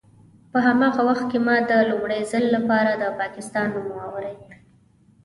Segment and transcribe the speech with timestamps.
[0.51, 4.41] په هماغه وخت کې ما د لومړي ځل لپاره د پاکستان نوم واورېد.